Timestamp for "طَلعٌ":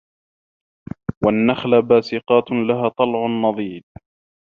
2.89-3.27